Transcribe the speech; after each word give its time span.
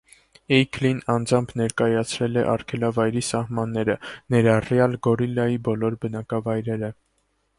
Էյքլին 0.55 1.01
անձամբ 1.15 1.51
ներկայացրել 1.61 2.39
է 2.43 2.45
արգելավայրի 2.53 3.23
սահմանները, 3.27 3.97
ներառյալ 4.35 4.97
գորիլայի 5.09 5.63
բոլոր 5.71 5.99
բնակավայրերը։ 6.07 6.91